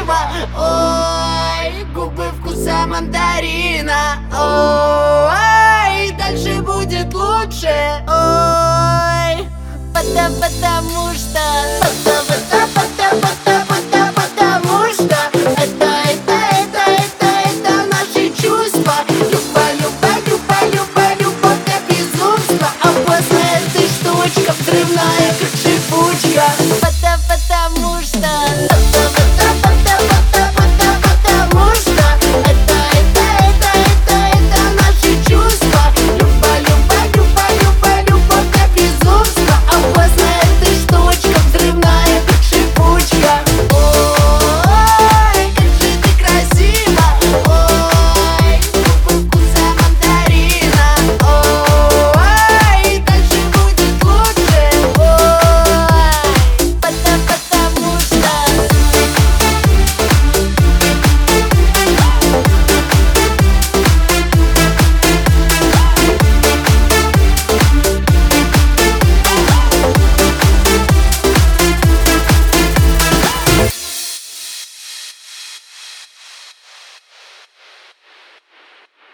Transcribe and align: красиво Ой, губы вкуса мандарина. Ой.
красиво 0.00 0.16
Ой, 0.56 1.84
губы 1.94 2.24
вкуса 2.40 2.86
мандарина. 2.86 4.18
Ой. 4.32 4.99